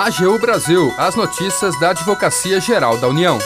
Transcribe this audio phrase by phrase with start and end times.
[0.00, 3.38] AGU Brasil, as notícias da Advocacia Geral da União.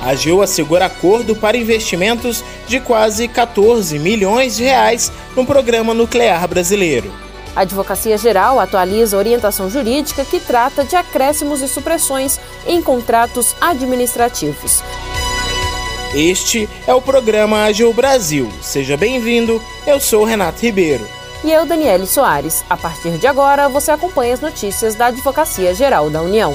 [0.00, 6.46] A AGU assegura acordo para investimentos de quase 14 milhões de reais no programa nuclear
[6.46, 7.12] brasileiro.
[7.56, 13.56] A Advocacia Geral atualiza a orientação jurídica que trata de acréscimos e supressões em contratos
[13.60, 14.80] administrativos.
[16.14, 18.48] Este é o programa AGU Brasil.
[18.62, 21.04] Seja bem-vindo, eu sou Renato Ribeiro
[21.44, 22.64] e eu, Daniele Soares.
[22.70, 26.54] A partir de agora, você acompanha as notícias da Advocacia Geral da União.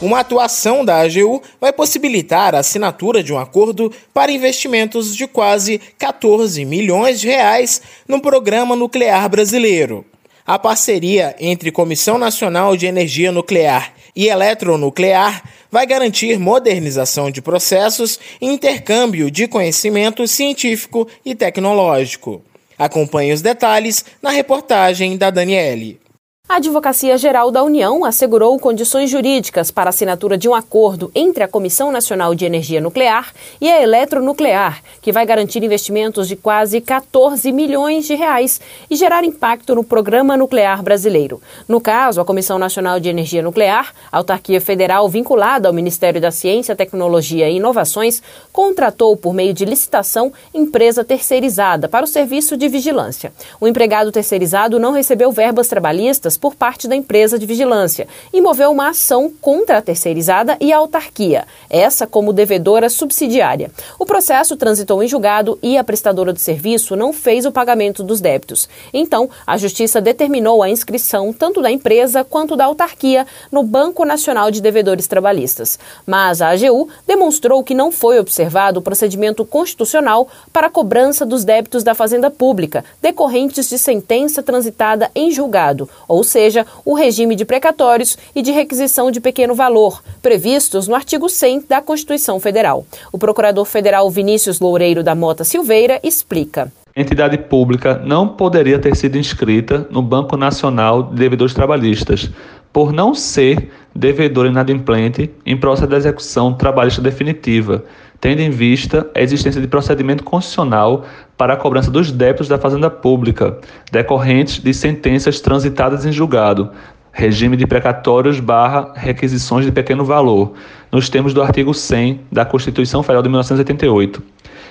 [0.00, 5.80] Uma atuação da AGU vai possibilitar a assinatura de um acordo para investimentos de quase
[5.98, 10.04] 14 milhões de reais no programa nuclear brasileiro.
[10.46, 15.42] A parceria entre Comissão Nacional de Energia Nuclear e Eletronuclear
[15.72, 22.42] vai garantir modernização de processos e intercâmbio de conhecimento científico e tecnológico.
[22.78, 26.03] Acompanhe os detalhes na reportagem da Daniele.
[26.46, 31.42] A Advocacia Geral da União assegurou condições jurídicas para a assinatura de um acordo entre
[31.42, 36.82] a Comissão Nacional de Energia Nuclear e a Eletronuclear, que vai garantir investimentos de quase
[36.82, 41.40] 14 milhões de reais e gerar impacto no programa nuclear brasileiro.
[41.66, 46.76] No caso, a Comissão Nacional de Energia Nuclear, autarquia federal vinculada ao Ministério da Ciência,
[46.76, 48.22] Tecnologia e Inovações,
[48.52, 53.32] contratou por meio de licitação empresa terceirizada para o serviço de vigilância.
[53.58, 58.70] O empregado terceirizado não recebeu verbas trabalhistas por parte da empresa de vigilância e moveu
[58.70, 63.70] uma ação contra a terceirizada e a autarquia, essa como devedora subsidiária.
[63.98, 68.20] O processo transitou em julgado e a prestadora do serviço não fez o pagamento dos
[68.20, 68.68] débitos.
[68.92, 74.50] Então, a Justiça determinou a inscrição tanto da empresa quanto da autarquia no Banco Nacional
[74.50, 75.78] de Devedores Trabalhistas.
[76.06, 81.44] Mas a AGU demonstrou que não foi observado o procedimento constitucional para a cobrança dos
[81.44, 87.44] débitos da Fazenda Pública, decorrentes de sentença transitada em julgado, ou seja, o regime de
[87.44, 92.84] precatórios e de requisição de pequeno valor, previstos no artigo 100 da Constituição Federal.
[93.12, 96.72] O procurador federal Vinícius Loureiro da Mota Silveira explica.
[96.96, 102.30] Entidade pública não poderia ter sido inscrita no Banco Nacional de Devedores Trabalhistas,
[102.74, 107.84] por não ser devedor inadimplente em processo de execução trabalhista definitiva,
[108.20, 111.04] tendo em vista a existência de procedimento constitucional
[111.38, 113.56] para a cobrança dos débitos da Fazenda Pública,
[113.92, 116.68] decorrentes de sentenças transitadas em julgado,
[117.12, 120.54] regime de precatórios barra requisições de pequeno valor,
[120.90, 124.20] nos termos do artigo 100 da Constituição Federal de 1988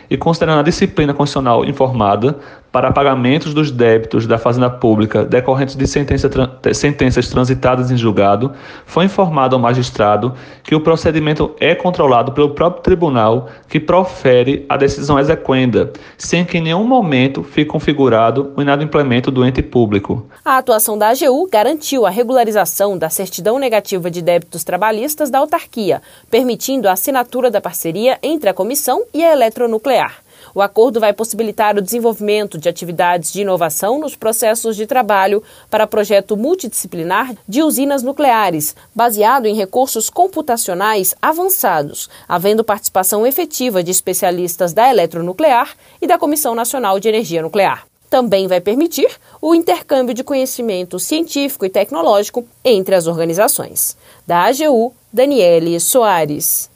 [0.10, 2.38] e considerando a disciplina constitucional informada
[2.74, 6.28] para pagamentos dos débitos da Fazenda Pública decorrentes de sentença,
[6.74, 8.52] sentenças transitadas em julgado,
[8.84, 14.76] foi informado ao magistrado que o procedimento é controlado pelo próprio tribunal que profere a
[14.76, 20.26] decisão exequenda, sem que em nenhum momento fique configurado o inadimplemento do ente público.
[20.44, 26.02] A atuação da AGU garantiu a regularização da certidão negativa de débitos trabalhistas da autarquia,
[26.32, 30.23] permitindo a assinatura da parceria entre a comissão e a eletronuclear.
[30.56, 35.88] O acordo vai possibilitar o desenvolvimento de atividades de inovação nos processos de trabalho para
[35.88, 44.74] projeto multidisciplinar de usinas nucleares, baseado em recursos computacionais avançados, havendo participação efetiva de especialistas
[44.74, 49.10] da eletronuclear e da Comissão Nacional de Energia Nuclear também vai permitir
[49.42, 53.98] o intercâmbio de conhecimento científico e tecnológico entre as organizações.
[54.28, 56.70] Da AGU, Daniele Soares.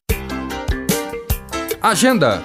[1.80, 2.42] Agenda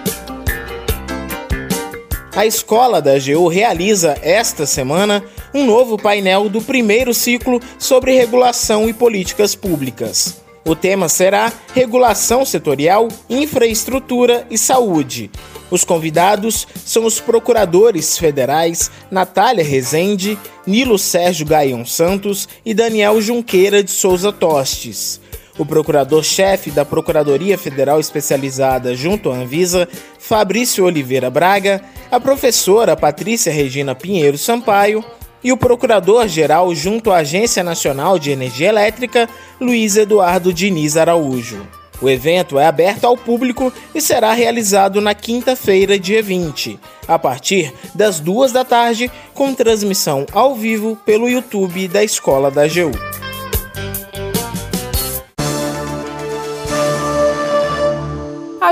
[2.34, 5.22] a escola da AGU realiza esta semana
[5.53, 10.41] um novo painel do primeiro ciclo sobre regulação e políticas públicas.
[10.65, 15.31] O tema será Regulação Setorial, Infraestrutura e Saúde.
[15.70, 23.82] Os convidados são os procuradores federais Natália Rezende, Nilo Sérgio Gaion Santos e Daniel Junqueira
[23.82, 25.20] de Souza Tostes.
[25.58, 33.52] O procurador-chefe da Procuradoria Federal Especializada junto à Anvisa, Fabrício Oliveira Braga, a professora Patrícia
[33.52, 35.04] Regina Pinheiro Sampaio
[35.44, 39.28] e o procurador-geral junto à Agência Nacional de Energia Elétrica,
[39.60, 41.66] Luiz Eduardo Diniz Araújo.
[42.00, 47.72] O evento é aberto ao público e será realizado na quinta-feira, dia 20, a partir
[47.94, 53.21] das duas da tarde, com transmissão ao vivo pelo YouTube da Escola da AGU.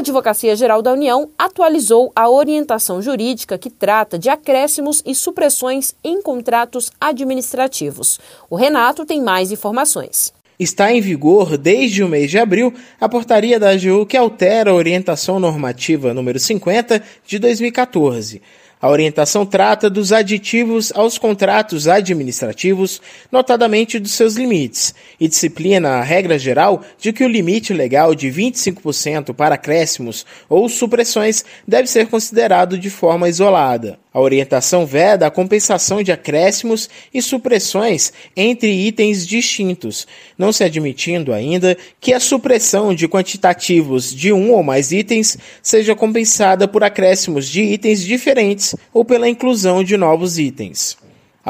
[0.00, 6.22] Advocacia Geral da União atualizou a orientação jurídica que trata de acréscimos e supressões em
[6.22, 8.18] contratos administrativos.
[8.48, 10.32] O Renato tem mais informações.
[10.58, 14.74] Está em vigor desde o mês de abril a portaria da AGU que altera a
[14.74, 18.42] orientação normativa número 50 de 2014.
[18.82, 26.02] A orientação trata dos aditivos aos contratos administrativos, notadamente dos seus limites, e disciplina a
[26.02, 32.06] regra geral de que o limite legal de 25% para acréscimos ou supressões deve ser
[32.06, 33.98] considerado de forma isolada.
[34.12, 41.32] A orientação veda a compensação de acréscimos e supressões entre itens distintos, não se admitindo
[41.32, 47.48] ainda que a supressão de quantitativos de um ou mais itens seja compensada por acréscimos
[47.48, 50.98] de itens diferentes ou pela inclusão de novos itens.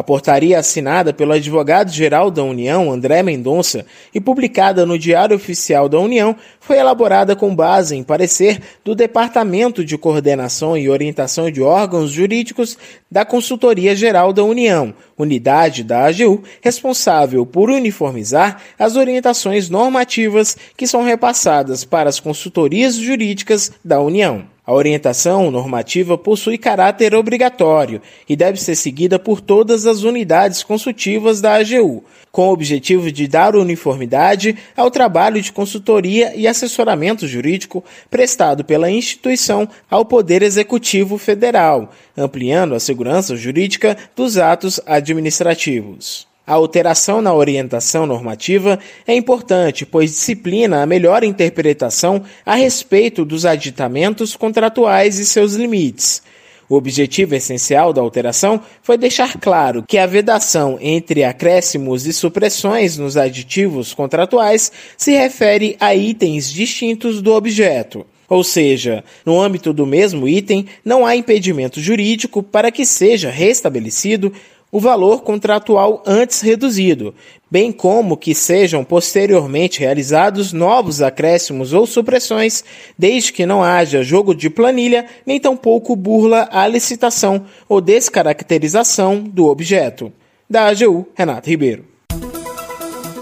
[0.00, 6.00] A portaria assinada pelo advogado-geral da União, André Mendonça, e publicada no Diário Oficial da
[6.00, 12.12] União, foi elaborada com base em parecer do Departamento de Coordenação e Orientação de Órgãos
[12.12, 12.78] Jurídicos
[13.10, 20.86] da Consultoria Geral da União, unidade da AGU responsável por uniformizar as orientações normativas que
[20.86, 24.46] são repassadas para as consultorias jurídicas da União.
[24.70, 31.40] A orientação normativa possui caráter obrigatório e deve ser seguida por todas as unidades consultivas
[31.40, 37.82] da AGU, com o objetivo de dar uniformidade ao trabalho de consultoria e assessoramento jurídico
[38.08, 46.29] prestado pela instituição ao Poder Executivo Federal, ampliando a segurança jurídica dos atos administrativos.
[46.46, 53.46] A alteração na orientação normativa é importante, pois disciplina a melhor interpretação a respeito dos
[53.46, 56.22] aditamentos contratuais e seus limites.
[56.70, 62.96] O objetivo essencial da alteração foi deixar claro que a vedação entre acréscimos e supressões
[62.96, 68.06] nos aditivos contratuais se refere a itens distintos do objeto.
[68.28, 74.32] Ou seja, no âmbito do mesmo item, não há impedimento jurídico para que seja restabelecido
[74.72, 77.14] o valor contratual antes reduzido,
[77.50, 82.64] bem como que sejam posteriormente realizados novos acréscimos ou supressões,
[82.96, 89.46] desde que não haja jogo de planilha, nem tampouco burla à licitação ou descaracterização do
[89.46, 90.12] objeto.
[90.48, 91.84] Da AGU, Renato Ribeiro.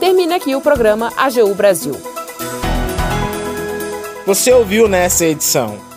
[0.01, 1.95] Termina aqui o programa AGU Brasil.
[4.27, 5.88] Você ouviu nessa edição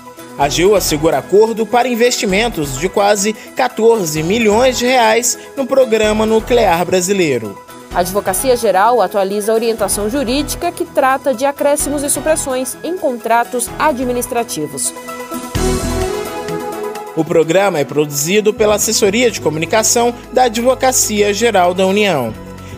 [0.41, 6.83] a AGU assegura acordo para investimentos de quase 14 milhões de reais no programa nuclear
[6.83, 7.55] brasileiro.
[7.93, 13.69] A Advocacia Geral atualiza a orientação jurídica que trata de acréscimos e supressões em contratos
[13.77, 14.91] administrativos.
[17.15, 22.33] O programa é produzido pela Assessoria de Comunicação da Advocacia Geral da União.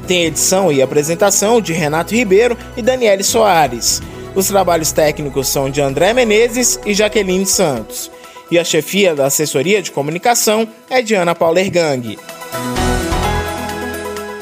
[0.06, 4.01] Tem edição e apresentação de Renato Ribeiro e Daniele Soares.
[4.35, 8.09] Os trabalhos técnicos são de André Menezes e Jaqueline Santos.
[8.50, 12.18] E a chefia da assessoria de comunicação é de Ana Paula Ergang.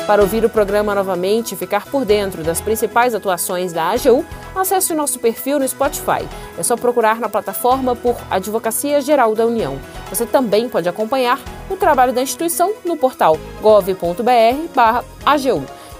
[0.07, 4.93] Para ouvir o programa novamente e ficar por dentro das principais atuações da AGU, acesse
[4.93, 6.25] o nosso perfil no Spotify.
[6.57, 9.77] É só procurar na plataforma por Advocacia Geral da União.
[10.09, 11.39] Você também pode acompanhar
[11.69, 14.21] o trabalho da instituição no portal gov.br/agu.